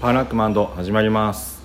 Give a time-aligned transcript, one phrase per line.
[0.00, 1.62] パーラックマンド始まります。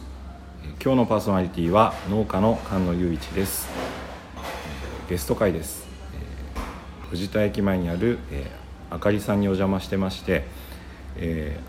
[0.63, 3.67] えー今日のパーソナリティは農家の菅野雄一です。
[3.75, 5.85] えーゲスト会です、
[6.56, 10.45] えー藤田駅前にある、えーあかりさんにお邪魔してまして、
[11.17, 11.59] え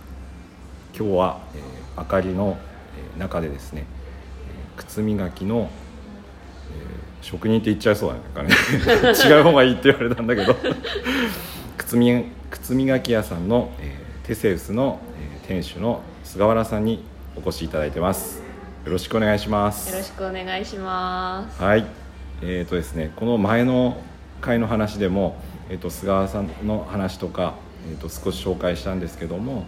[0.95, 2.57] ー今日は、えーあかりの、
[3.15, 3.85] えー中でですね、
[4.77, 5.69] えー靴磨きの、えー
[7.23, 8.51] 職人って言っちゃいそうだね
[9.25, 10.57] 違う方がいいって言われたんだけど。
[11.79, 15.01] 靴み靴磨き屋さんの、えーテセウスの、
[15.43, 16.01] えー店主の
[16.33, 17.05] 菅原さんに
[17.37, 18.43] お越しいただいてます。
[18.87, 19.91] よろしくお願いします。
[19.93, 21.63] よろしくお願いします。
[21.63, 21.85] はい。
[22.41, 24.01] えーとですねこの前の
[24.41, 25.37] 回の話でも、
[25.69, 29.67] えー、と菅原さんの話とか、えー、と少し紹介したんですけども、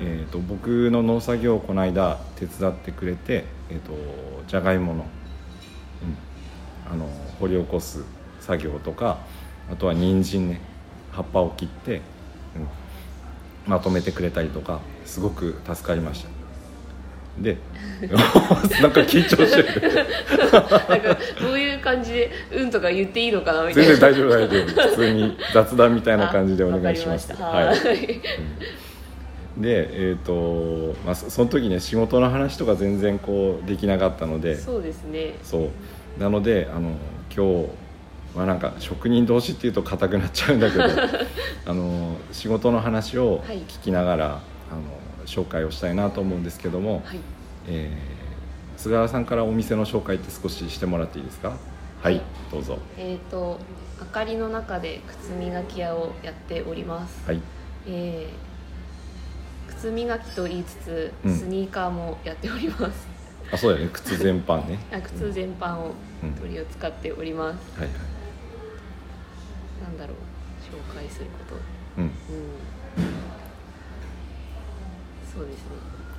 [0.00, 3.92] えー、と僕の農作業をこの間手伝ってくれて、えー、と
[4.48, 5.04] じゃがいもの,、
[6.88, 7.08] うん、あの
[7.38, 8.02] 掘り起こす
[8.40, 9.18] 作業とか
[9.70, 10.60] あとは人参ね
[11.12, 12.00] 葉っぱを切って、うん、
[13.66, 16.40] まとめてくれたりとかすごく助かりました
[17.38, 17.56] で
[18.82, 20.04] なんか緊張してる
[20.50, 23.96] なんかどういう感じでうんとか言っていいのかなみたいな。
[23.96, 27.32] 全然大丈夫大丈夫普通に雑談みたいな感じでお願いします。
[27.34, 28.20] ははいい。
[29.58, 35.34] でえっ、とまあそその時ね仕事の話とか全然こうできなかったのでそうですね。
[35.42, 35.70] そ
[36.18, 36.92] うなのであの
[37.34, 37.68] 今日
[38.36, 40.84] まあなんか職人同士っていうと硬くなっちゃうんだけど
[41.66, 43.58] あの仕事の話をはい。
[43.58, 44.40] 聞きながら、あの
[45.26, 47.20] 紹介をしたいなと思うんですけども、はい。
[47.68, 48.20] えー
[48.80, 51.50] 菅原さんからお店の紹介って少ししてもらっていいですか？
[51.50, 51.54] は
[52.08, 52.78] い、はいどうぞ。
[52.96, 53.58] えっ、と
[54.00, 57.22] 明かりの中で靴磨き屋をやっております。
[57.26, 57.40] はい。
[57.86, 58.50] えー
[59.76, 61.34] 靴磨きと言いつつ、うん。
[61.38, 63.06] スニーカーもやっております。
[63.52, 63.90] あそうだよね。
[63.92, 64.78] 靴全般ね。
[64.92, 66.32] あ靴全般をうん。
[66.34, 67.78] 取り扱っております。
[67.80, 67.96] はいはい
[69.90, 70.16] なんだろう
[70.62, 71.56] 紹介するこ
[71.96, 72.00] と。
[72.00, 72.04] うん。
[72.04, 72.12] うん。
[75.32, 75.70] そうですね。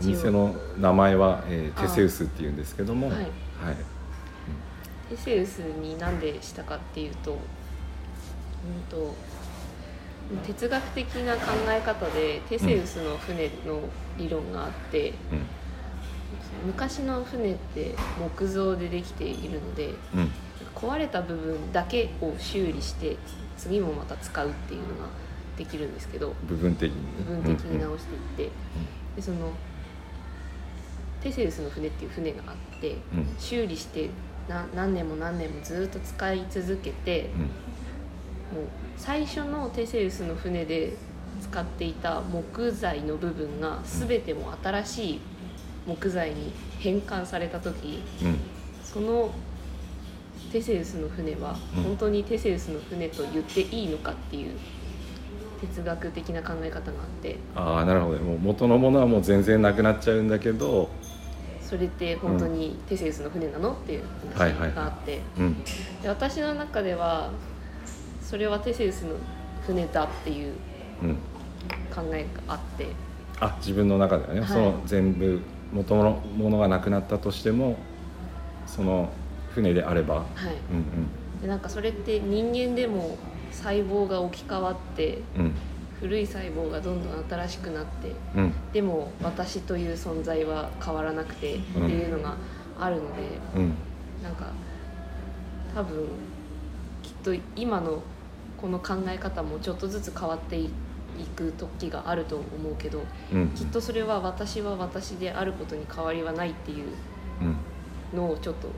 [0.01, 1.87] お店の名前は、えーあ。
[1.87, 3.07] テセウスっていうんですけども。
[3.07, 3.17] はい。
[3.17, 3.27] はい。
[5.09, 7.37] テセウスになんでしたかっていうと,、うん、
[8.89, 9.13] と
[10.47, 13.81] 哲学的な考え方でテセウスの船の
[14.17, 15.15] 理論があって、うん。
[16.67, 20.31] 昔の船って木造でできているのでうん。
[20.73, 23.17] 壊れた部分だけを修理して
[23.61, 24.91] 次もまた使うっていうのが
[25.55, 28.51] できるんですけど部分的に部分的に直していって、
[29.15, 29.51] でその
[31.21, 33.35] テセウスの船っていう船があってうんうん。
[33.37, 34.09] 修理して
[34.49, 37.41] な何年も何年もずっと使い続けてうん。
[37.41, 37.49] もう
[38.97, 40.97] 最初のテセウスの船で
[41.39, 45.19] 使っていた木材の部分が全ても新しい
[45.85, 48.39] 木材に変換された時うん。
[48.83, 49.29] その
[50.51, 54.57] テセウスの船はうん本当にテセウスの船と言っていいのかっていう
[55.61, 60.89] 哲学的な考え方があってああなるほどもう元のものはもう全然なくなっちゃうんだけど
[61.61, 64.03] それって本当にテセウスの船なのっていう
[64.35, 65.63] 話があってうん。
[66.01, 67.31] で私の中では
[68.21, 69.15] それはテセウスの
[69.65, 70.53] 船だっていう
[71.03, 71.15] うん。
[71.95, 72.87] 考えがあって
[73.39, 74.49] あ自分の中ではね、はい。
[74.49, 75.39] その全部
[75.71, 77.77] 元のものがなくなったとしても
[78.67, 79.09] その
[79.53, 80.15] 船であれば。
[80.15, 80.25] はい。
[80.71, 80.85] うん
[81.41, 83.17] でなんかそれって人間でも
[83.51, 85.45] 細胞が置き換わってうん。
[85.45, 85.53] うん
[86.01, 88.53] 古い細胞がどんどん新しくなってうん。
[88.73, 92.35] でも私という存在は変わらなくてっていうのが
[92.79, 93.21] あるので、
[93.55, 93.73] うん。
[94.23, 94.47] なんか
[95.75, 96.07] 多分
[97.03, 98.01] きっと今の
[98.59, 100.69] この考え方もちょっとずつ変わってい
[101.35, 103.49] く時があると思うけどうん。
[103.49, 106.87] きっとそれは私は私であることに変わりはないっていう
[107.41, 108.17] うん。
[108.17, 108.69] のをちょっと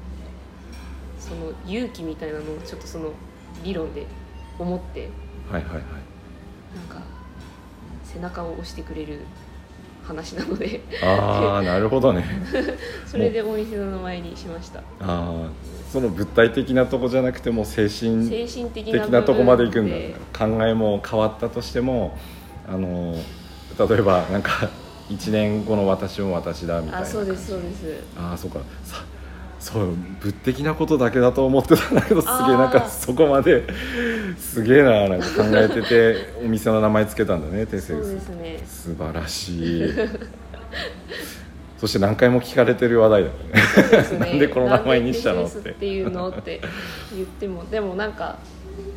[1.23, 3.11] その勇気みたいなのをちょっとその
[3.63, 4.05] 理論で
[4.59, 5.09] 思って
[5.49, 5.83] はいはいはい。
[6.75, 7.01] なんか
[8.03, 9.19] 背中を押してくれる
[10.03, 10.81] 話なので。
[11.01, 12.25] ああなるほどね。
[13.07, 14.79] それでお店の名前にしました。
[14.79, 15.47] ああ
[15.91, 19.95] その物体的なとこじゃなくても精神精神的的ななとこまで行くんだ。
[19.95, 20.15] で。
[20.37, 22.17] 考えも変わったとしても
[22.67, 23.15] あの
[23.87, 24.69] 例えばなんか
[25.09, 28.03] 1年後の私も私だみたいなあそうですそうです。
[28.17, 28.59] ああそうか。
[28.83, 29.03] さ
[29.63, 33.63] そう物的なことだけだと思ってたんだけどすげえなんかそこまで
[34.37, 38.59] すげえななんか考えててお店の名前つけたんだねテセウスですね。
[38.65, 39.93] 素晴らしい。
[41.79, 43.33] そして何回も聞かれてる話題だよ
[44.11, 44.19] ね。
[44.19, 44.19] ね。
[44.19, 46.61] なんでこの名前にしたのなんでテセウスっていうのって
[47.15, 48.39] 言ってもでもなんか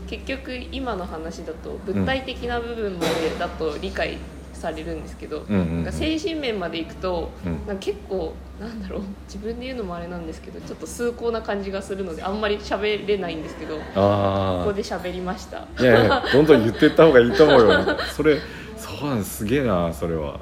[0.08, 3.06] 結局今の話だと物体的な部分まで
[3.38, 4.18] だと理解
[4.56, 5.74] されるんですけど、うんうんうん。
[5.76, 7.66] なんか精神面までいくと、うん。
[7.66, 15.58] なんか結構なんだろう自分で言うのもあれなんですけどちょっと崇高な感じがするのであんまり喋れないんですけどこあこで喋りました。
[15.58, 17.98] あいやいやどんどん言ってった方がいいと思うよ。
[18.16, 18.38] それ
[18.76, 20.40] そうなんですすげえなそれは。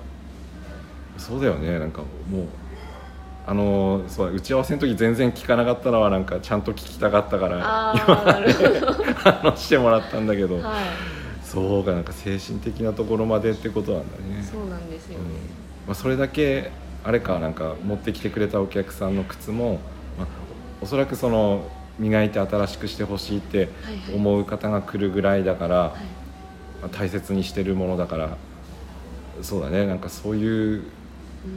[1.19, 2.47] そうだよねなんかもう
[3.47, 8.93] あのそう打ち合わせの時全然聞かなかったのはなんかちゃんと聞きたかったからああなるほど。
[9.25, 11.24] 話してもらったんだけど、はい
[11.55, 14.43] そうかなんか精神的なところまでってことなんだね。
[14.43, 15.31] そうなんですよね、うん。
[15.87, 16.71] まあ、それだけ
[17.05, 19.79] あれかなんか持ってきてくれたお客さんの靴も、
[20.19, 20.27] まあ、
[20.81, 23.67] おそらくその磨いて新しくしてほしいってはい
[23.99, 24.15] はい。
[24.15, 25.91] 思う方が来るぐらいだから、はい。
[26.83, 28.37] まあ大切にしてるものだから
[29.43, 29.87] そうだね。
[29.87, 30.83] なんかそういう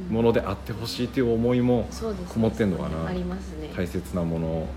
[0.10, 0.14] うん。
[0.14, 1.88] ものであってほしいっていう思いも
[2.34, 3.08] こもってんのかな。
[3.08, 3.72] ありますね。
[3.76, 4.68] 大切なものを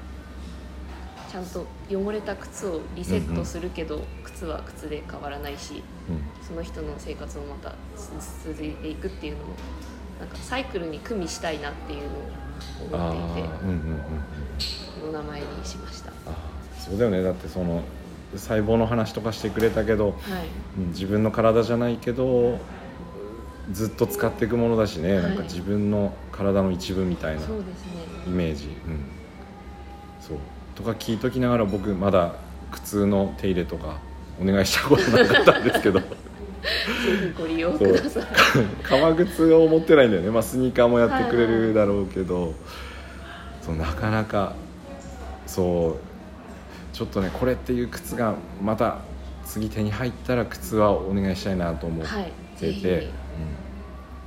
[1.31, 6.45] ちゃんと汚れた靴をリセットするけど、靴は靴で変わらないしうん。
[6.45, 7.75] その人の生活もまた
[8.45, 9.55] 続いていくっていうのも
[10.19, 12.11] なんかサイクルに組みしたいなっていう
[12.91, 13.99] のを思っていてうんうんうんうん
[15.01, 16.11] この名前にしました。
[16.11, 16.35] あ
[16.79, 17.23] そうだよね。
[17.23, 17.83] だってその
[18.35, 20.15] 細胞の話とかしてくれたけど、はい。
[20.79, 22.59] うん自分の体じゃないけど
[23.71, 25.23] ずっと使っていくものだしね、はい。
[25.23, 27.43] なんか自分の体の一部みたいな
[28.27, 29.05] イメージ、うん、
[30.21, 30.39] そう
[30.81, 32.35] とか聞いときながら僕まだ
[32.73, 33.99] 靴の手入れとか
[34.41, 36.01] お願いしたことなかったんですけど。
[37.39, 38.25] ご利用ください。
[38.83, 42.55] 革靴を持ってないんだよね、まあ、スニーカーもやってくれるだろうけど、
[43.63, 44.55] そうなかなか
[45.47, 46.95] そう。
[46.95, 48.99] ちょっとねこれっていう靴がまた
[49.47, 52.25] 次手に入ったら靴はお願いしたいなと思ってはい。
[52.25, 53.11] うん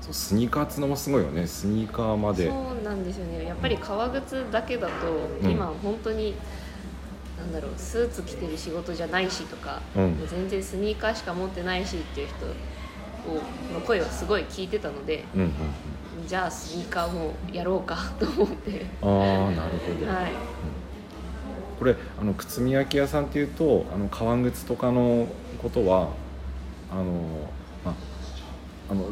[0.03, 1.47] そうスニーカーっつのもすごいよね。
[1.47, 2.50] スニーカーまで。
[2.50, 3.45] そうなんですよね。
[3.45, 4.94] やっぱり革靴だけだと、
[5.41, 5.50] うん。
[5.50, 6.35] 今本当に
[7.38, 10.27] なんだろうスーツ着てる仕事じゃないしとか、うん。
[10.27, 12.45] 全然スニーカーしか持ってないしっていう人
[13.31, 13.35] を
[13.73, 15.51] の声はすごい聞いてたのでうんうん
[16.27, 18.85] じゃあスニーカーもやろうかと思って。
[19.01, 20.31] うんああなるほど、はい。
[21.79, 25.27] これあの靴磨き屋さんっていうとあの革靴とかの
[25.61, 26.09] ことは
[26.91, 27.03] あの、
[27.85, 27.94] まあ、
[28.91, 29.05] あの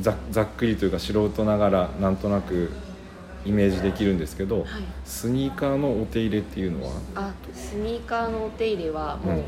[0.00, 2.70] ざざっくりというか素人ながらなんとなく
[3.44, 4.66] イメージできるんですけど、はい。
[5.04, 6.92] スニーカーのお手入れっていうのは？
[7.14, 9.42] あスニーカーのお手入れはもう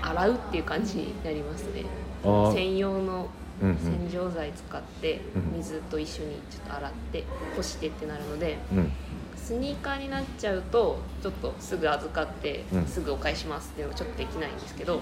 [0.00, 1.84] 洗うっていう感じになりますね、
[2.22, 3.28] 専用の
[3.62, 3.76] うんうん。
[3.76, 7.24] 洗浄剤使ってうん水と一緒にちょっと洗って
[7.56, 8.92] 干してってなるのでうん。
[9.36, 12.86] スニーカーになっちゃうとちょっとすぐ預かってうん。
[12.86, 15.00] すぐお返ししますっていうのはちょっとできないんですけど、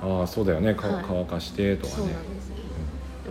[0.00, 0.74] ああそうだよね。
[0.74, 1.04] かはい。
[1.06, 2.54] 乾かしてとかそうねなんですで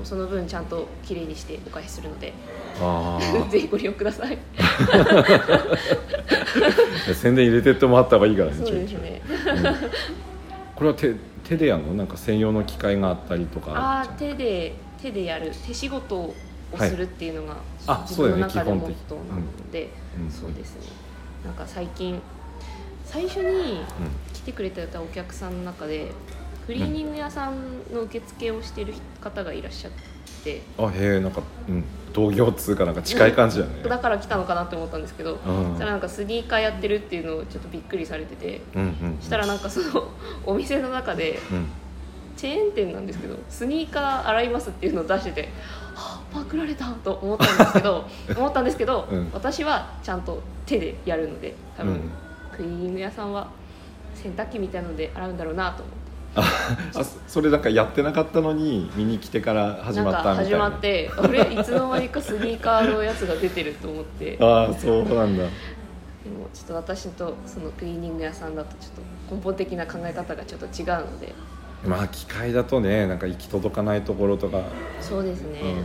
[0.01, 2.33] もその分ちゃんときれいにしてお返しするので
[2.81, 3.19] あ
[3.49, 4.37] ぜひご利用ください。
[4.57, 5.77] あ
[7.13, 9.21] 宣伝入れてってもらった方がいいからねそうですね。
[10.75, 11.13] これは手
[11.43, 11.93] 手でやるの？
[11.93, 13.71] なんか専用の機械があったりとか。
[13.73, 15.51] ああ手で手でやる。
[15.65, 16.35] 手仕事を
[16.77, 17.57] するっていうのが、
[17.87, 20.31] あ自分の中でモットーなので、うん。
[20.31, 20.81] そうですね。
[21.45, 22.19] なんか最近
[23.05, 23.81] 最初に
[24.33, 26.07] 来てくれてたお客さんの中で
[26.65, 29.91] クリーニング屋さんの受付をしてる方がいらっしゃっ
[30.43, 35.69] て、あへえんか、うん、同業っつうかなんか近い感じだね、だから来たのかなって思ったんですけど、うん。
[35.71, 40.07] そしたらなんかスニーカーやってるっていうのをちょっとびっくりされててうんうんそしたらなんかその
[40.45, 41.67] お店の中でうん。
[42.37, 45.41] チェーン店なんですけどスニーカー洗いますっていうのを出してて
[45.93, 48.05] はあパクられたと思ったんですけど
[48.35, 49.29] 思ったんですけど、うん。
[49.33, 52.01] 私はちゃんと手でやるので多分、うん。
[52.55, 53.47] クリーニング屋さんは
[54.15, 56.00] 洗濯機みたいので洗うんだろうなと思って
[56.35, 56.43] あ
[57.27, 60.57] それなんかやってなかったのに見に来てから始まったみたいな。
[60.59, 64.37] なんか始まってあれいつの間にかスニーカーのやつが出てると思って。
[64.37, 65.43] でもああそうなんだ。
[66.53, 71.33] ちょっと私とそのクリーニング屋さんだとちょっと根本的な考え方がちょっと違うので。
[71.85, 74.61] まあ機械だとねなんか行き届かないところとか、
[74.99, 75.83] そうですね、うん、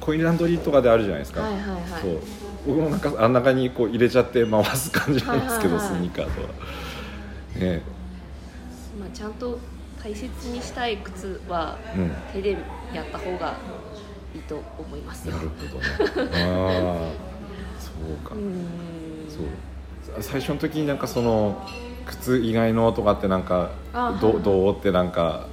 [0.00, 1.82] コインランドリーとかであるじゃないですか、はいはいはい。
[2.02, 2.18] そう。
[2.66, 5.98] 僕もなんかあん中にこう入れちゃって回す感じなんですけど、はいはいはい。
[5.98, 6.48] スニーカーとは。
[7.60, 7.82] ね
[9.00, 9.58] まあ、ちゃんと
[10.02, 12.10] 大切にしたい靴はうん。
[12.32, 12.56] 手で
[12.94, 13.56] やった方が
[14.34, 15.28] いいと思います。
[15.28, 16.30] よなるほどね。
[16.32, 17.30] ああ
[17.80, 18.34] そうか、
[19.28, 19.40] そ
[20.18, 20.22] う。
[20.22, 21.56] 最初の時になんかその
[22.06, 23.70] 靴以外のとかってなんか
[24.20, 25.46] どどうってなんか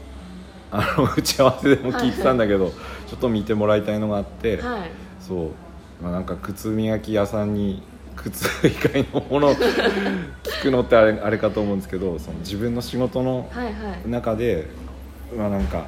[0.71, 2.71] あの打ち合わせでも聞いてたんだけど、
[3.07, 4.91] ちょっと見てもらいたいのがあって、はい。
[5.19, 5.47] そ
[6.01, 7.81] う、まあ、なんか靴磨き屋さんに
[8.17, 13.71] 靴以外のものを聞くのってあれあれかと思うんですけどその自分の仕事のはいは
[14.05, 14.09] い。
[14.09, 14.67] 中で、
[15.37, 15.85] まあ、なんか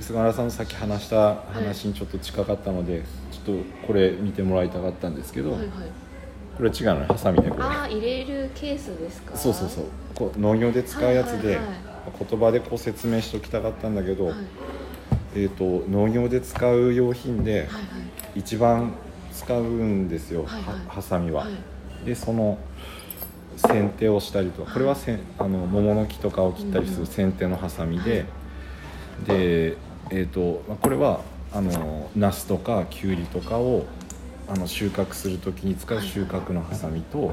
[0.00, 5.68] 菅原さんのさっき話した話にちょっと近かったので、ちょっとこれ見てもらいたかったんですけど、はいはい。
[6.56, 7.62] これ違うのねハサミねこれ。
[7.64, 9.36] ああ入れるケースですか？
[9.36, 9.84] そうそうそう。
[10.14, 11.76] こう農業で使うやつで、はいはいはい。
[12.28, 14.34] 言葉でこう説明しておきたかったんだけど、はい。
[15.34, 17.72] えー、と農業で使う用品ではいはい。
[18.36, 18.94] 一番
[19.38, 20.74] 使うんですよ、はいはい。
[20.74, 21.44] はハサミは。
[21.44, 22.04] はい。
[22.04, 22.58] でその
[23.56, 28.24] 剪定をしたりとかこれはせんあの桃の木とかを切ったりすうんる剪定のハサミで、
[29.26, 29.76] で、
[30.10, 33.86] えーとまあ、これはあのナスとかきゅうりとかを
[34.48, 37.30] あの収穫する時に使う収穫のハサミと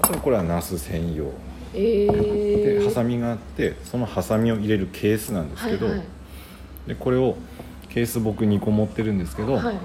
[0.00, 1.32] あとこれはナス専用。
[1.74, 6.06] ええでハサミがあってそのハサミを入れるケースなんですけど、はいはい。
[6.88, 7.36] でこれを
[7.90, 9.76] ケース僕2個持ってるんですけど、はい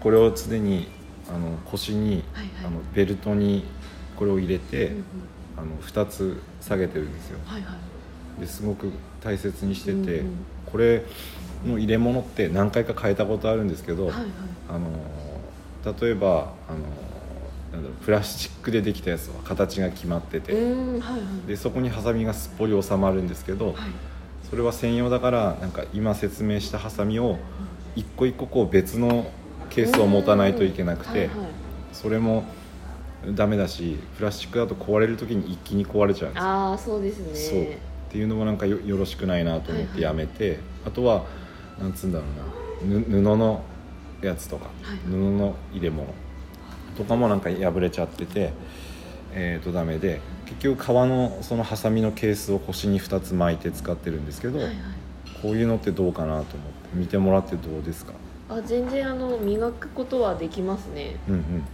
[0.00, 0.88] これを常に
[1.28, 2.66] あの腰に、はいはい。
[2.66, 3.64] あのベルトに
[4.16, 5.02] これを入れて、うんうん。
[5.58, 7.38] あの2つ下げてるんですよ。
[7.44, 7.74] はいは
[8.38, 8.40] い。
[8.40, 8.90] ですごく
[9.22, 10.34] 大切にしてて、うんうん。
[10.66, 11.04] これ
[11.66, 14.24] の入れ物って何回か変えたことあるんですけど、はいはい。
[14.68, 14.88] あの
[16.00, 16.78] 例えばあの
[17.72, 21.48] なんだろうプラスチックでできたやつは形が決まってて、うんはいはい。
[21.48, 23.76] でそこにハサミがすっぽり収まるんですけど、はい。
[24.48, 27.38] それは専用だからなんか今説明したハサミを
[27.94, 29.30] 一個一個こう別の
[29.70, 31.36] ケースを持たないといけなくて、はいはい。
[31.92, 32.44] それも
[33.34, 36.48] ダメだしプラスチックだと壊れる時に一気に壊れちゃうんですよ。
[36.48, 37.58] ああそうですそう。
[37.60, 41.24] ねっていうのもなんかよよろしくないなと思ってやめて、あとは
[41.80, 42.24] なんつうんだろ
[42.84, 43.62] うなぬ布の
[44.20, 46.12] やつとか、はい布の入れ物
[46.96, 48.52] とかもなんか破れちゃってて
[49.32, 54.76] えー、とダメで結局革のそのハサミのケースを腰に2つ巻いて使ってるんですけど、はいはい。
[55.40, 56.54] こういうのってどうかなと思って
[56.94, 58.12] 見てもらってどうですか？
[58.50, 61.16] あ全然あの磨くことはできますね。
[61.28, 61.64] うんうん。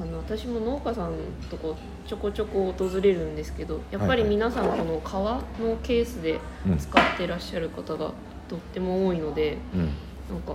[0.00, 1.12] あの私も農家さん
[1.50, 1.76] とこ
[2.06, 4.30] ちょこちょこ訪れるんですけどやっぱりはいはい。
[4.30, 8.12] 皆さんこの革のケースでうん使ってらっしゃる方が
[8.48, 9.80] とっても多いのでうん。
[9.80, 10.54] なんか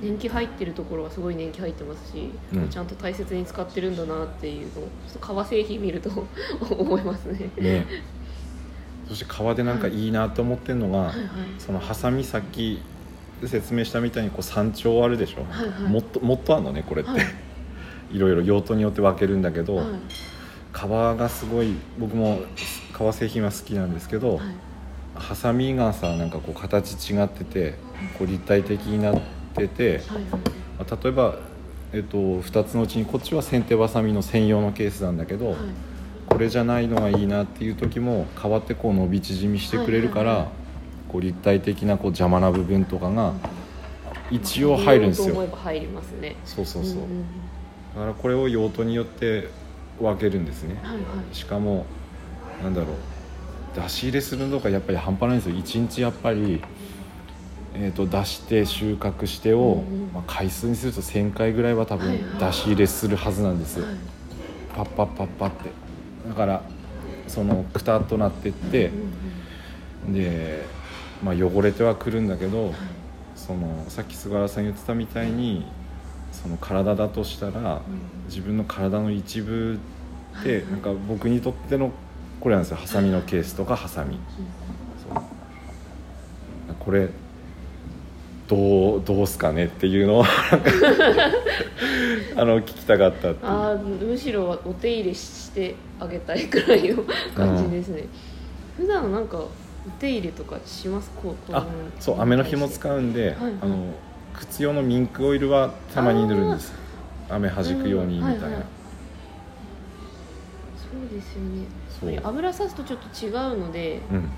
[0.00, 2.68] 年季入ってるところはすごい年季入ってますし、うん。
[2.68, 4.88] ちゃんと大切に使ってるんだなっていうのを
[5.20, 6.10] 革製品見ると
[6.70, 7.50] 思いますね。
[7.56, 7.86] ね。
[9.08, 11.18] そして革でなんかいいなと思ってるのが、はいはい。
[11.58, 12.95] そのハサミ先で
[13.44, 15.92] 説明したみたいにこう山頂あるでしょ、はいはい。
[15.92, 17.20] もっともっとあるのねこれって、はい。
[18.12, 19.86] い、ろいろ用途によって分けるんだけど、はい。
[20.72, 22.40] 革がすごい僕も
[22.92, 24.46] 革製品は好きなんですけど、はい。
[25.14, 27.74] ハサミがさなんかこう形違ってて
[28.18, 29.20] こう立体的になっ
[29.54, 30.38] てて、はいま
[30.88, 31.38] あ例えば、
[31.94, 35.56] えっと、2つのうちにこっちは先手バサミの専用のケースなんだけど、はい。
[36.28, 40.52] これじゃないのがいいなっていう時も革ってこう伸び縮みしてくれるから、はいはいは
[41.08, 43.34] こう立体的なこう邪魔な部分とかが
[44.30, 45.34] 一応入るんですよ。
[45.34, 46.36] 入りますね。
[46.44, 47.24] そうそうそう、んんん。
[47.94, 49.48] だからこれを用途によって
[50.00, 50.78] 分けるんですね。
[50.82, 51.34] はいはい。
[51.34, 51.86] しかも
[52.62, 52.90] なんだろう。
[53.80, 55.56] 出し入れするのがやっぱり半端ないんですよ。
[55.56, 56.62] 1日やっぱり、
[57.74, 60.10] えー、と出して収穫してを、うんうん。
[60.14, 62.52] まあ、回数にすると1000回ぐらいは多分はいはい。
[62.52, 63.96] 出し入れするはずなんですよ、はい。
[64.74, 65.70] パッパッパッパって。
[66.28, 66.62] だから
[67.28, 70.14] そのくたっとなってってうんうん。
[70.14, 70.64] で、
[71.22, 72.74] まあ、汚れてはくるんだけどはい。
[73.34, 75.66] そのさっき菅原さん言ってたみたいに
[76.32, 79.78] その体だとしたらうん自分の体の一部
[80.42, 81.92] でなんか僕にとっての
[82.40, 82.76] これなんですよ。
[82.78, 84.18] ハサミのケースとかハサミ。
[86.80, 87.08] これ
[88.48, 90.24] どうどうすかねっていうのを
[92.36, 97.02] あの聞きたかったっああむしろお手入れしてあげたいくらいの
[97.34, 98.04] 感じですね、
[98.76, 99.42] 普段なんか
[99.86, 101.10] お手入れとかします？
[101.10, 101.66] こうこあ
[102.00, 103.54] そう飴の紐使うんで、はいはい。
[103.62, 103.94] あの
[104.34, 106.72] 靴用のミンクオイルはたまに塗るんです。
[107.28, 108.62] 飴弾くようにみたいな、うんはいはい。
[110.76, 111.34] そうです
[112.04, 112.20] よね。
[112.22, 114.28] 油さすとちょっと違うのでうん。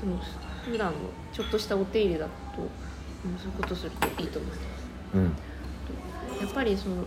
[0.00, 0.20] その
[0.64, 0.98] 普段の
[1.32, 2.64] ちょっとしたお手入れだと、う
[3.28, 4.60] ん、そういうことするといいと思います。
[5.14, 5.24] うん。
[5.24, 7.04] やっぱりその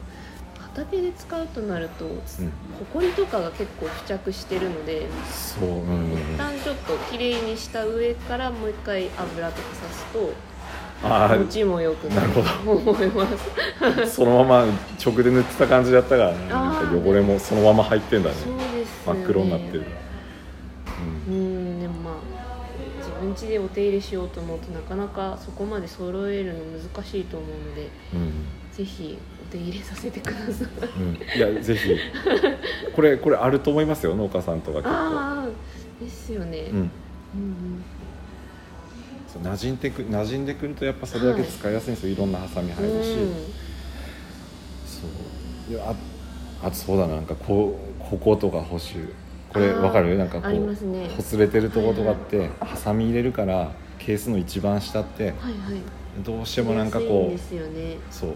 [0.73, 2.15] 畑で使うとなると、うん。
[2.17, 10.33] ほこりとかが結構付着してるのでそううん一旦ちょっときれいにした上からもう一回油とかさすと
[11.03, 12.39] あ持ちもよくなると
[12.71, 14.03] 思います。
[14.03, 14.73] あ そのまま
[15.03, 16.37] 直で塗ってた感じだったからね。
[17.03, 18.35] 汚れもそのまま入ってんだね。
[18.35, 19.23] そうですね。
[19.23, 19.83] っ黒になってる、
[21.27, 22.13] ううんんでもまあ
[22.99, 28.45] 自分家でお手入れしようと思うとなかなかそこまで揃えるの難しいと思うのでうん。
[28.71, 29.17] ぜひ
[29.51, 30.67] お手入れさせてください。
[30.97, 31.89] うん、いやぜひ。
[32.95, 35.49] これこれあると思いますよ農家さんとか結構、ああ
[36.01, 36.79] ですよね、うん、うんう
[39.39, 39.43] ん。
[39.43, 43.15] 馴染んでく馴染んでくるとやっぱそれだけ使いやすいんですよ、い、ろんなハサミ入るし、
[44.85, 45.07] そ
[45.69, 45.73] う。
[45.73, 45.95] いやあ
[46.67, 49.13] あとそうだななんかこうこことか補修。
[49.49, 50.17] これわかる？
[50.17, 50.51] なんかこう
[50.87, 51.09] ね。
[51.17, 55.53] ほつれてるとことかって、ハサミ入れるからケースの一番下ってはいはい。
[56.23, 57.97] どうしてもなんかこうですよね。
[58.09, 58.29] そう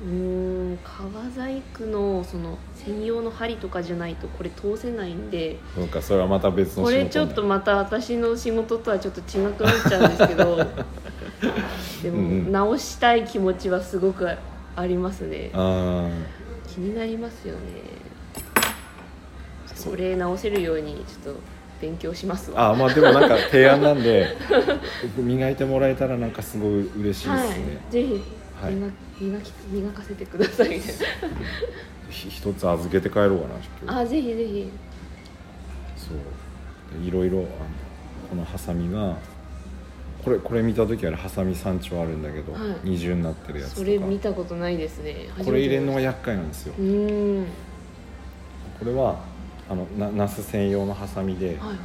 [0.00, 10.56] うーん革細工のその専用の針とかじゃないとこれ通せないんでなんかそれはまた別のこれちょっとにまた私の仕事とはちょっと違くなっちゃうんですけど
[12.02, 14.28] でも、直したい気持ちはすごく
[14.76, 15.50] ありますね。
[15.52, 16.08] あ
[16.66, 17.60] 気になりますよね。
[19.74, 19.92] そう。
[19.92, 21.40] これ直せるようにちょっと
[21.80, 22.70] 勉強しますわ。
[22.70, 24.36] あまあでもなんか提案なんで
[25.16, 28.22] 磨いてもらえたらなんかすごい嬉しいですね、はい、ぜひ
[28.62, 28.74] はい。
[28.74, 30.94] 磨,、磨き磨かせてくださいみたい
[32.10, 33.48] ひ一つ預けて帰ろうか
[33.92, 34.70] なあぜひぜひ。
[35.96, 37.00] そう。
[37.00, 37.48] でいろいろあの
[38.30, 39.16] このハサミが
[40.24, 42.62] これこれ見た時はハサミ3丁あるんだけど、はい。
[42.84, 43.80] 二重になってるやつとか。
[43.82, 45.28] それ見たことないですね。
[45.44, 46.74] これ入れるのがや厄介なんですよ。
[46.74, 46.80] こ
[48.84, 49.20] れは
[49.68, 51.76] あのなナス専用のハサミで、はいはい。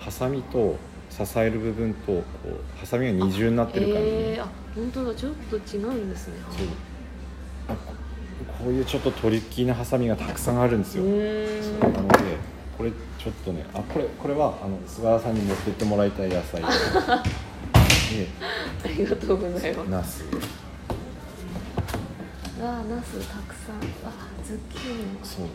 [0.00, 0.76] ハサミと
[1.24, 6.34] 支える部分とこうハサミが二重になってる感じ、えー、あ本当だちょっと違うんですね。
[6.50, 6.66] そう。
[7.68, 7.94] あこ
[8.64, 12.18] こういうちょっとトリッキーなハサミがたくさんあるんですうよ、なので
[12.76, 16.60] これちょっとねあこれこれはあの菅原さんに持ってってもらいたい野菜。
[18.06, 18.28] で
[18.84, 19.90] ありがとうございます。
[19.90, 20.24] ナス。
[22.60, 23.76] あナスたくさん。
[24.06, 24.12] あ
[24.44, 25.20] ズッキーニも。
[25.22, 25.46] そう。
[25.46, 25.48] あ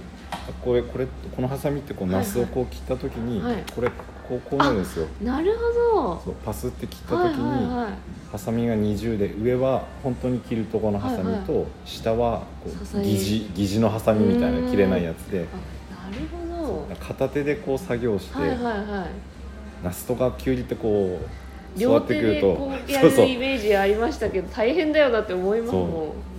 [0.64, 3.90] これこれこのハサミってこうはいはいナスをこう切った時に、はいこれ
[4.28, 5.08] こうこうなるんですよ。
[5.22, 7.92] なるほそうパスって切ったどはい時に、はいはい。
[8.32, 15.48] ハサミが二重で上は本当に切るところのハサミと、はい下はこう疑似疑似のハサミみたいな切れないやつで。
[15.94, 16.24] あなる
[16.58, 16.96] ほど。
[16.96, 19.84] 片手でこう作業して、はいはいはい。
[19.84, 25.88] ナスとかキュウリってこう両育ってくると手でこうやるイメージありましたけど大変だよなって思いますもん。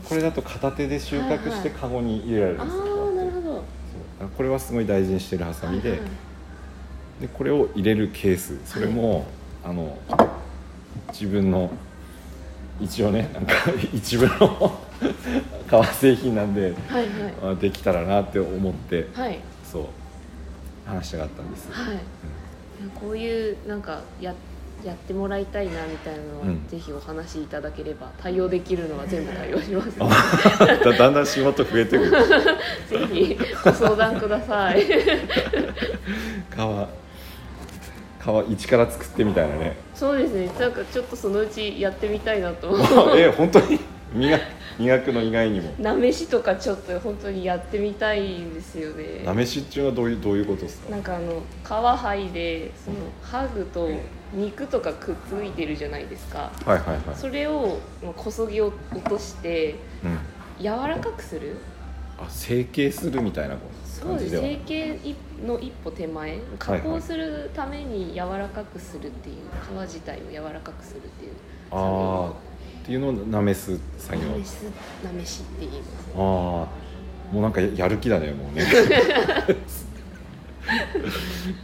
[0.09, 2.79] これだと片手で収穫してカゴに入れられるあんです
[4.37, 6.09] これはすごい大事にしてるハサミで,、はいはい
[7.21, 8.59] でこれを入れるケース。
[8.65, 9.27] それも、
[9.62, 9.97] あの
[11.12, 11.71] 自分の
[12.81, 13.53] 一応ねなんか
[13.95, 14.81] 一部の
[15.71, 17.53] 革製品なんではいはい。
[17.53, 19.39] あできたらなって思ってはい。
[19.71, 19.85] そう
[20.85, 21.97] 話したかったんです、はい、
[23.01, 24.35] こういうなんかや
[24.85, 26.67] やってもらいたいなみたいなのは、うん。
[26.69, 29.97] ぜひお話しいただければ対応できるのは全部対応します。
[30.01, 32.11] あだだんだん仕事増えてくる。
[32.89, 34.85] ぜひご相談ください。
[36.55, 36.89] 革
[38.19, 39.77] 革一から作ってみたいなね。
[39.95, 40.49] そうですね。
[40.59, 42.76] なんかちょっとそのうちやってみたいなと。
[43.17, 43.80] え本当に？
[44.15, 44.39] 磨
[44.79, 45.73] 磨くの以外にも。
[45.79, 49.25] なめしとかちょっと本当にやってみたいんですよね。
[49.25, 50.91] なめしっていうのはどういうどういうことですか？
[50.91, 53.89] なんかあの皮剥いでそのハグと
[54.33, 56.51] 肉とかくっついてるじゃないですか。
[56.65, 57.17] はいはいはい。
[57.17, 60.19] それをまあこそぎを落としてうん。
[60.59, 61.57] 柔らかくする？
[62.19, 64.37] あ成形するみたいなそうです。
[64.39, 65.01] 成形
[65.45, 66.39] の一歩手前。
[66.59, 69.37] 加工するために柔らかくするっていう
[69.77, 71.33] 皮自体を柔らかくするっていう。
[71.73, 72.33] ああ
[72.82, 74.28] っていうのをなめす作業。
[74.28, 74.54] なめし
[75.04, 75.92] なめしって言います。
[76.16, 76.66] ああも
[77.34, 78.66] うなんかやる気だねもうね。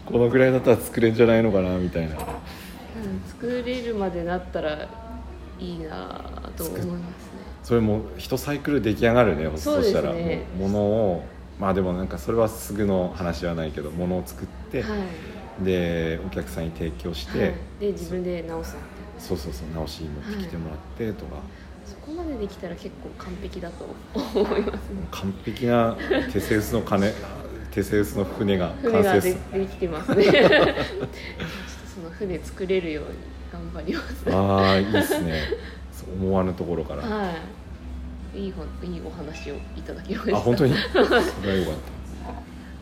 [0.07, 2.15] このぐらいだったら作れんじゃないのかなみたいな。
[2.15, 2.19] うん
[3.29, 4.89] 作れるまでなったら
[5.59, 6.99] いいなと思いますね。
[7.65, 10.13] それも一サイクル出来上がるねそうしたら。
[10.13, 10.23] もう
[10.69, 11.25] 物を
[11.59, 14.99] まあでもなんかそれはすぐの話はないけど物を作って、はい。
[15.65, 18.77] でお客さんに提供して、はい、で自分で直す
[19.19, 21.37] そうそうそう直し持ってきてもらってとか、
[21.85, 25.09] そこまでできたら結構完璧だと思いますね。
[25.11, 25.97] 完璧な
[26.33, 27.13] テセウスの鐘
[27.71, 30.25] テセウスの船が完成できてますね。
[31.95, 33.11] その船作れるように
[33.53, 34.33] 頑張ります。
[34.33, 35.43] ああいいですね。
[35.93, 37.33] そう思わぬところから、は
[38.35, 38.41] い。
[38.41, 40.37] いいほいいお話をいただきました。
[40.37, 40.75] あ本当に？
[40.93, 41.49] それはよかった。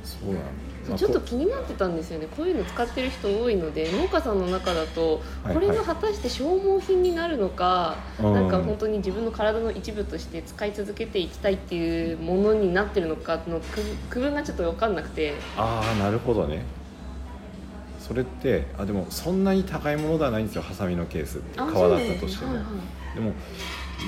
[0.04, 0.50] そうなんだ、まあ
[0.94, 2.28] ちょっとこ気になってたんですよね。
[2.36, 8.32] こういうの使ってる人多いので農家さんの中だとはいこれが果たして消耗品になるのか、うん。
[8.34, 15.34] なんか本当に自分の体の一部として使い続けていきたいっていうものになってるのかの区区分がちょっと分かんなくて。
[15.56, 16.62] ああなるほどね。
[17.98, 20.62] それってあでもそんなに高いものではないんですよ。
[20.62, 23.32] ハサミのケースってあ革だったとしても、そうなんでも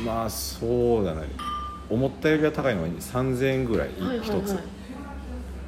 [0.04, 1.22] まあそうだね。
[1.90, 4.38] 思ったよりは高いのは3000円ぐらいねはいはいはい。
[4.38, 4.58] はい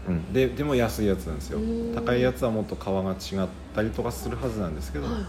[0.08, 1.58] うん、ででも安いやつなんですよ。
[1.94, 5.24] 高いやつはもっと皮が違ったりとかするはずなんですけど、はいはい。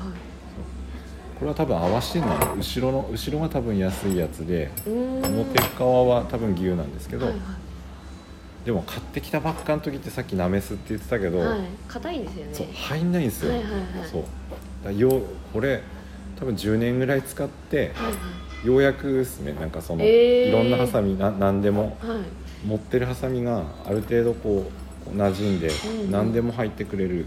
[1.38, 7.42] これは多分合わせてるのは後ろの後ろが多分安いやつで表側は多分牛なんですけど、はいは
[8.66, 11.60] でも買ってきたばっかの時ってさっきなめすって言ってたけど、いはい。
[11.88, 12.54] 硬いんですよね。
[12.54, 14.10] そう入んないんですよ、はいはいはい。
[14.10, 14.24] そう。
[14.86, 15.82] だようこれ
[16.38, 18.18] 多分10年ぐらい使ってはいは
[18.64, 18.68] い。
[18.68, 19.54] ようやくですね。
[19.54, 20.50] なんかその、えー。
[20.50, 21.98] いろんなハサミな何でも。
[22.02, 22.18] はい
[22.66, 24.72] 持ってるハサミがある程度こ
[25.08, 25.70] う馴染んで
[26.04, 27.26] うん何でも入ってくれる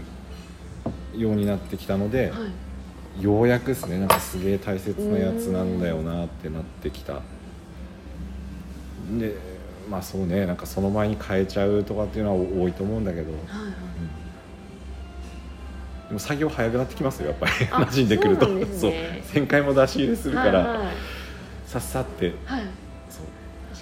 [1.15, 2.37] ようになってきたので、は
[3.19, 3.23] い。
[3.23, 3.97] ようやくですね。
[3.99, 7.21] なんかすげえ大切なやつなんだよなってなってきた。
[9.17, 9.35] で
[9.89, 10.45] まあそうね。
[10.45, 13.47] なんかその前に変えちゃうとかっていうのは多いと思うんだけど、うんはい。
[13.47, 13.73] はい
[16.07, 17.51] でも作業早くなってきますよやっぱり。
[17.71, 18.45] あ馴染んでくると。
[18.45, 19.23] そうなんですね。
[19.33, 20.95] 旋回も出し入れするから、はいはい。
[21.65, 22.35] さっさって。
[22.45, 22.61] はい。
[23.09, 23.25] そう。
[23.25, 23.25] 確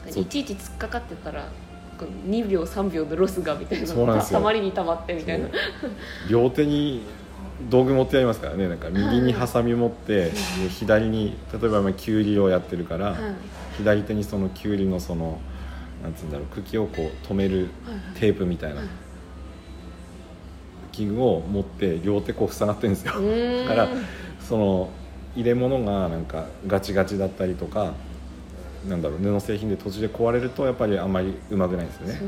[0.03, 1.49] かにいちいち突っかかってたら
[1.97, 4.39] ここう2秒3秒のロスがみたいなそうなんですよ。
[4.39, 5.47] たたまりにたまってみたいな。
[6.29, 7.01] 両手に
[7.69, 10.31] 道具持ってやりますからねなんか右にハサミ持って、で
[10.69, 13.17] 左に例えば今きゅうりをやってるから、はい。
[13.77, 15.39] 左手にそのきゅうりのその
[16.03, 18.19] なんつうんだろう茎をこう止めるはい。
[18.19, 18.87] テープみたいなはい。
[20.91, 23.89] 器具を持って両手こう塞がってるんですよ、だから
[24.39, 24.89] その
[25.35, 27.93] 入れ物がなんかガチガチだったりとか
[28.87, 32.21] なんだろう布製品で途中で壊れるとやっぱりあんまりうまくないんですよね。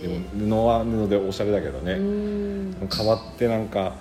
[0.00, 0.18] でね。
[0.46, 1.94] も布は布でおしゃれだけどね、
[2.94, 3.94] 変わってなんか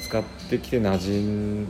[0.00, 1.20] 使ってきて馴染
[1.62, 1.68] ん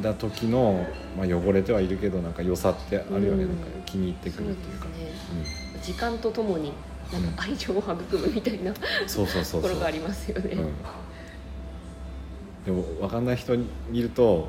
[0.00, 0.86] だ時の、
[1.18, 3.48] まあ、汚れてはいるけどなんか良さってあるよね、うん。
[3.48, 4.86] なんか気に入ってくるっていうか。
[4.86, 5.82] すね。
[5.82, 6.72] 時間とともに
[7.12, 9.60] なんか愛情を育むみたいなとうん、そうそうそう。
[9.60, 10.52] そうころがありますよね。
[10.54, 10.74] うん、
[12.64, 14.48] でも分かんない人に見ると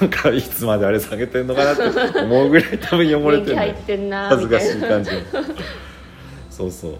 [0.00, 1.76] なんかいつまであれ下げてんのかなっ
[2.12, 5.10] て思うぐらい多分汚れてる年季入ってんな 恥ずかしい感じ
[6.50, 6.98] そうそう、うん。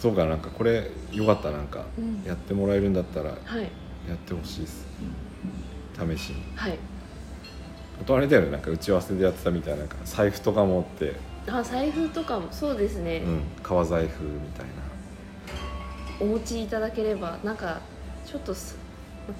[0.00, 3.64] そうかなんかこれよかったなんかうんやってもらえるんだったらやはい。
[3.64, 4.86] ってほしいです。
[5.94, 6.42] 試しに。
[6.56, 6.78] はい。
[8.00, 9.80] あとあれだよねなんか打ち合わせでやってたみたいな。
[9.80, 11.14] なんか財布とか持って、
[11.46, 14.66] あ財布とかもそうですね、うん、革財布みたい
[16.20, 17.80] お持ちいただければなんか
[18.24, 18.78] ちょっとす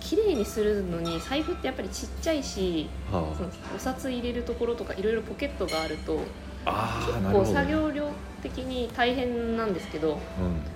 [0.01, 6.21] 綺麗にするのに財布ってやっぱりちっちゃいしなはそのお札入れるところとかいろいろポケットがあると
[6.65, 8.09] あああ結構作業量
[8.43, 10.19] 的に大変なんですけどう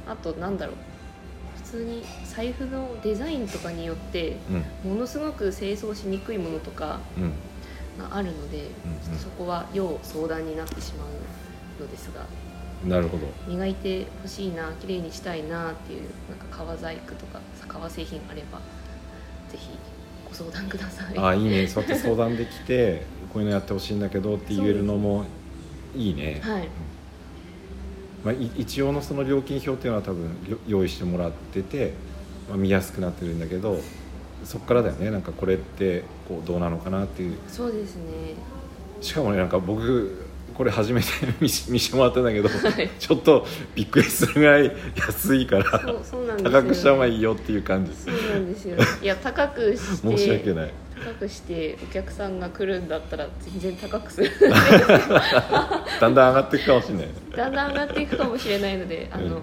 [0.07, 0.75] あとなんだろう。
[1.57, 4.93] 普通に財布のデザインとかによってんうん。
[4.95, 7.33] ものすごく清掃しにくいものとかうん。
[7.99, 8.65] があるので、うん
[9.03, 12.25] ちょっとそこは要相談になってしまうのですが
[12.87, 13.27] なるほど。
[13.47, 18.61] 磨いてほしいな綺麗にしたいなっていうなんか革細工とか革製品あれば
[19.51, 19.71] ぜひ
[20.29, 21.19] ご相談ください。
[21.19, 21.67] ああいいね。
[21.67, 25.25] そうやって相談できて こういうのやってほしいんだけどって言えるのも
[25.97, 26.69] いいね、はい。
[28.25, 31.93] まあ、い一応のその料金表っていうのは多分よ用意してもらってて、
[32.49, 33.81] まあ、見やすくなってるんだけど
[34.45, 35.11] そっからだよね。
[35.11, 37.37] なんかこれってこうどうなのかなっていう。
[37.49, 38.35] そうですね。
[39.01, 40.28] しかもねなんか僕
[40.59, 41.07] これ初めて
[41.41, 42.91] 見し 見してもらったんだけど、はい。
[42.99, 45.65] ちょっとびっくりするぐらい安いから
[46.43, 48.77] 高くした方がいいよっていう感じそうなんですよ。
[49.01, 50.73] いや高くして申し訳ない。
[51.05, 54.31] 高くしてお客さんが来るんだったら全然高くする。
[56.01, 57.09] だんだん上がっていくかもしれない。
[57.37, 59.43] だんだん上がっていくかもしれないのであの、うん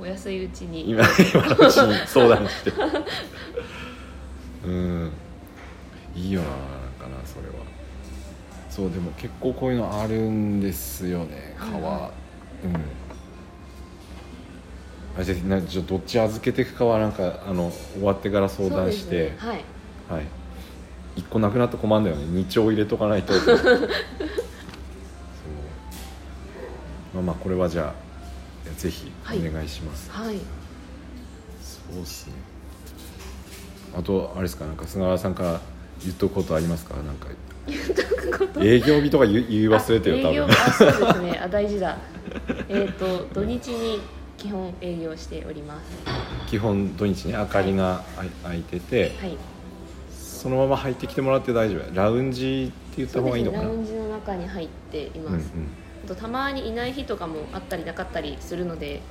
[0.00, 0.90] お安いうちに。
[0.90, 2.72] 今今のうちに相談して。
[4.66, 5.10] うん。
[6.14, 7.71] いいよななんかなそれは
[8.74, 11.54] そうでも結構こういうのあるんですよね。
[11.58, 12.10] はい革、は
[12.64, 12.74] うん。
[15.20, 19.48] あじゃあなじゃあどっち預けていくかはなんかあの終わってから相談して、そうですね。
[19.50, 19.64] はい。
[20.16, 20.26] はい。
[21.16, 22.24] 一個なくなったら困るんだよね。
[22.28, 23.34] 二丁入れとかないと。
[23.38, 23.56] そう。
[27.12, 29.46] まあまあこれはじゃあぜひはい。
[29.46, 30.38] お願いします、はい。
[31.60, 32.32] そうっすね。
[33.94, 34.64] あとあれですか？
[34.64, 35.60] なんか菅原さんから
[36.04, 36.94] 言っとくことありますか？
[36.96, 37.28] なんか。
[38.60, 41.38] 営業日とか言い言い忘れてるあ営業多分あそうですね。
[41.38, 41.96] あ大事だ。
[42.68, 44.00] えっ、と土日に
[44.36, 45.90] 基本営業しております。
[46.50, 49.36] 基本土日ね明かりがあい開いててはい。
[50.10, 51.94] そのまま入ってきてもらって大丈夫。
[51.94, 53.64] ラウンジって言った方がいいのかな？
[53.64, 55.32] ラウンジの中に入っていうんうん。
[55.34, 55.50] ます、
[56.04, 59.02] あとたまにいない日とかもあったりなかったりするので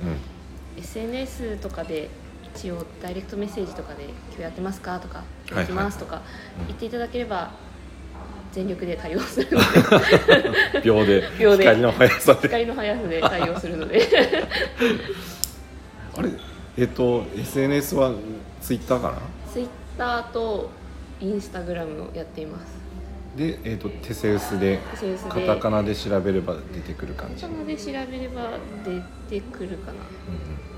[0.76, 0.82] うん。
[0.82, 2.10] SNS とかで
[2.54, 5.18] 一応ダイレクトメッセージとかで「今日やってますか?」とか
[5.50, 6.22] 「はいやってます」とか
[6.60, 6.66] うん。
[6.66, 7.50] 言っていただければ
[8.52, 10.80] 全力で対応するので。
[10.84, 11.64] 秒で 秒で。
[11.64, 12.40] 光の速さで。
[12.42, 14.00] 光の速さで対応するので。
[16.14, 16.28] あれ
[16.76, 18.12] えっと SNS は
[18.60, 19.18] ツイッターかな
[19.50, 20.70] Twitter と
[21.20, 22.82] Instagram をやっています。
[23.36, 25.30] で、えっとテセウスでセウスで。
[25.30, 28.50] カタカナで調べれば出てくる感じ、カタカナで調べれば
[28.84, 29.92] 出てくるかな。
[29.92, 29.98] う
[30.68, 30.71] ん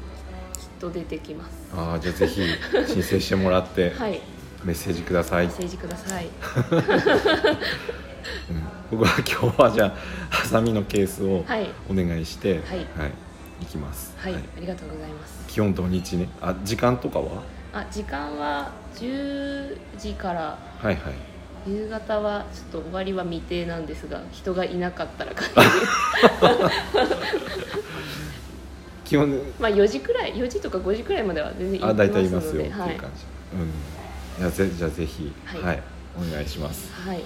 [0.85, 1.51] と出てきます。
[1.75, 2.43] ああじゃあぜひ
[2.87, 4.21] 申請してもらって はい。
[4.65, 6.27] メッセージください、メッセージください。
[8.51, 8.63] うん。
[8.91, 9.95] 僕は今日はじゃあ
[10.31, 11.71] ハサミのケースをはい。
[11.91, 12.87] お願いしてはい。
[13.61, 15.45] 行きます、はい、ありがとうございます。
[15.49, 16.29] 基本土日ね。
[16.41, 17.43] あ時間とかは？
[17.73, 20.59] あ時間は10時から。
[20.79, 21.35] はいはい。
[21.67, 25.33] 夕方はちょっと終わりは未定なんですが人がいなかったら
[29.05, 33.25] 基本まあ4時くらい4時とか5時くらいまでは全然いあ大体いますよっていうはい、感じ、
[33.57, 33.71] うん。
[34.39, 35.63] じゃあぜじゃあぜひはい。
[35.63, 35.83] はい、
[36.17, 36.91] お願いします。
[36.93, 37.23] はい。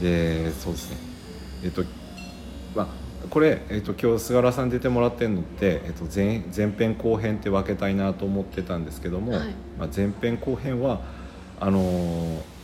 [0.00, 0.96] でそうですね。
[1.64, 1.82] えっと
[2.74, 2.86] まあ
[3.30, 9.48] これ、えっと、今日菅原さん出てもらってるのって、えっと、前前編後編って分けたいなと思ってたんですけども、はい。
[9.78, 11.00] まあ、前編後編は
[11.58, 12.56] あのー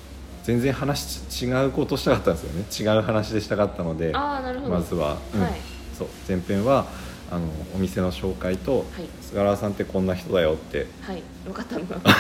[0.43, 2.95] 全然話違うことしたかったんですよね。
[2.95, 4.75] 違う話でしたかったのでああなるほど。
[4.75, 5.41] まずは、うん。
[5.41, 5.53] はい。
[5.97, 6.09] そう。
[6.29, 6.87] 前編は
[7.33, 8.87] あのお店の紹介とはい。
[9.23, 10.87] 菅原さんってこんな人だよって。
[11.01, 11.23] はい。
[11.45, 11.87] 分かったの。
[11.87, 12.13] か なち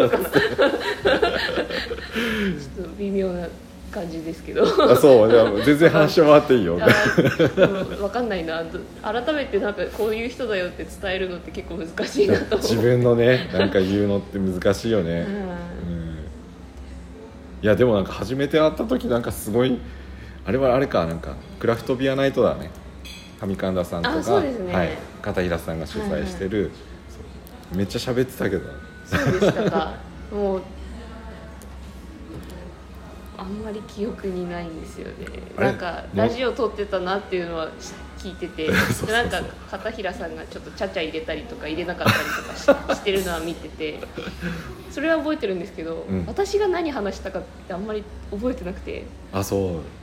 [0.00, 0.06] ょ
[2.82, 3.46] っと微妙な
[3.92, 4.64] 感じですけど。
[4.64, 5.30] あそう。
[5.30, 6.76] じゃあ全然話してもらっていいよ。
[6.76, 8.64] 分かんないな。
[8.64, 12.56] ど改めてなんかこういう人だよって伝えるのって結構難しいなと。
[12.56, 15.34] 自分のねなんか言うのって難しいよね、うん。
[15.34, 16.16] うん。
[17.62, 19.78] いやでもなんか初めて会った時なんかすごい
[20.44, 22.72] あれはあれかなんかクラフトビアナイトだね
[23.46, 24.72] 上神田さんとかね。
[24.72, 26.70] はい、片平さんが主催してる、
[27.08, 27.18] そ
[27.74, 28.70] うめっちゃ喋ってたけど。
[29.04, 29.94] そうでしたか。
[30.32, 30.62] もう
[33.36, 35.26] あんまり記憶にないんですよね。
[35.58, 38.70] なんかラジオ撮ってたなっていうのはし聞いてて
[39.10, 42.24] なんか片平さんがちょっとちゃちゃ入れたりとか入れなかったり
[42.64, 43.98] とかししてるのは見てて
[44.92, 46.24] それは覚えてるんですけど、うん。
[46.26, 49.04] 私が何話したかってあんまり覚えてなくて。
[49.32, 50.01] あそう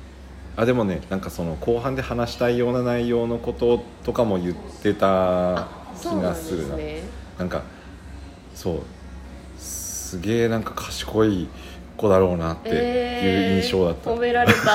[0.58, 6.76] あでもねなんかその後半で話したいような内容のこととかも言ってたあ気そうなんですがるな。
[6.76, 7.02] ね
[7.38, 7.62] なんか
[8.54, 8.80] そう
[9.58, 11.48] すげえなんか賢い
[11.96, 14.60] 子だろうなっていう印象だった、えー褒められた。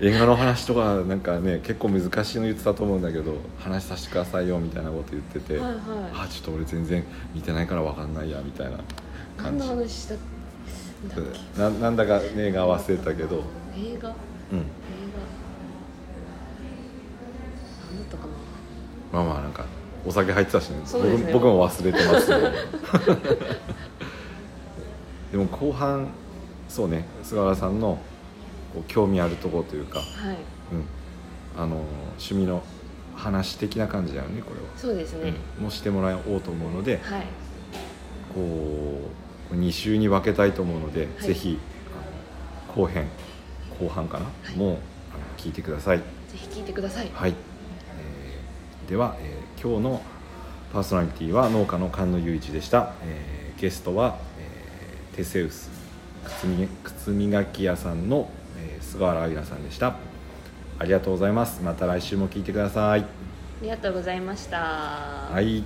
[0.00, 5.74] 映画の話とかなんかね結構難しいの言ってたと思うんだけど話させてくださいよみたいなこと言ってて、はいはい。
[6.24, 8.78] あちょっと俺全然見てないから分かんないやみたいな
[9.42, 10.33] 何の感じ話したっけ？
[11.58, 13.44] ななんだかね映画忘れたけど、
[13.76, 13.78] 映画？
[13.78, 14.08] 映画？
[14.08, 14.14] うん、
[17.90, 18.30] 何だったかな？
[19.12, 19.64] まあまあなんか
[20.06, 20.80] お酒入ってたしね。
[20.84, 21.32] そうですね。
[21.32, 22.40] 僕僕も忘れてますけど。
[25.32, 26.08] でも後半
[26.68, 27.06] そうね。
[27.22, 27.98] 菅原さんの
[28.88, 30.08] 興味あるところというか、はい。
[30.72, 31.76] うん、あの
[32.18, 32.62] 趣味の
[33.14, 34.66] 話的な感じだよねこれは。
[34.76, 35.64] そうですね、うん。
[35.64, 37.26] もしてもらおうと思うのではい。
[38.34, 41.26] こう2週に分けたいと思うので、はい。
[41.26, 41.58] ぜひ
[42.74, 43.06] 後編
[43.80, 44.26] 後半かな、
[44.56, 44.78] もうあの
[45.36, 45.98] 聞いてください。
[45.98, 46.04] ぜ
[46.34, 47.10] ひ聞いてください。
[47.12, 50.02] はい、えーでは、えー今日の
[50.72, 55.70] パーソナリティは農家の菅野雄一でした、えーゲストは、えーテセウス
[56.82, 58.28] 靴磨き屋さんの、
[58.58, 59.96] えー菅原明さんでした。
[60.78, 61.62] ありがとうございます。
[61.62, 63.00] また来週も聞いてください。
[63.00, 63.04] あ
[63.62, 64.58] りがとうございました。
[64.58, 65.62] はい